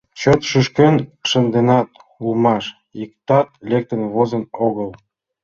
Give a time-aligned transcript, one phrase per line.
[0.19, 0.95] —Чот шӱшкын
[1.29, 1.87] шынденат
[2.23, 2.65] улмаш,
[3.01, 4.89] иктат лектын возын огыл.